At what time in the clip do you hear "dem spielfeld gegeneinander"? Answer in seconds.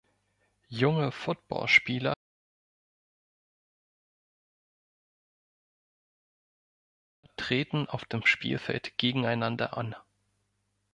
8.05-9.77